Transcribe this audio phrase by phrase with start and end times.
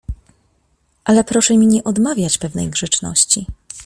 [1.03, 3.45] "Ale proszę mi nie odmawiać pewnej grzeczności."